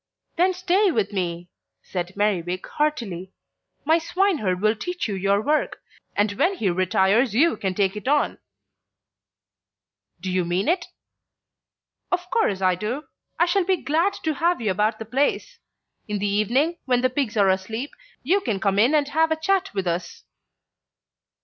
[0.35, 1.51] "Then stay with me,"
[1.83, 3.33] said Merriwig heartily.
[3.85, 5.77] "My swineherd will teach you your work,
[6.15, 8.39] and when he retires you can take it on."
[10.19, 10.87] "Do you mean it?"
[12.11, 13.03] "Of course I do.
[13.37, 15.59] I shall be glad to have you about the place.
[16.07, 17.91] In the evening, when the pigs are asleep,
[18.23, 20.23] you can come in and have a chat with us."